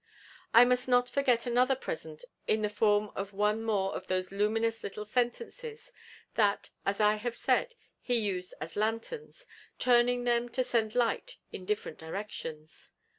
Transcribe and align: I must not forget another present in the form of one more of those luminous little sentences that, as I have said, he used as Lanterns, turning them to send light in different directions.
I 0.51 0.65
must 0.65 0.87
not 0.87 1.07
forget 1.07 1.45
another 1.45 1.75
present 1.75 2.25
in 2.47 2.63
the 2.63 2.69
form 2.71 3.11
of 3.15 3.33
one 3.33 3.61
more 3.63 3.93
of 3.95 4.07
those 4.07 4.31
luminous 4.31 4.81
little 4.83 5.05
sentences 5.05 5.91
that, 6.33 6.71
as 6.87 6.99
I 6.99 7.17
have 7.17 7.35
said, 7.35 7.75
he 8.01 8.15
used 8.15 8.55
as 8.59 8.75
Lanterns, 8.75 9.45
turning 9.77 10.23
them 10.23 10.49
to 10.49 10.63
send 10.63 10.95
light 10.95 11.37
in 11.51 11.65
different 11.67 11.99
directions. 11.99 12.89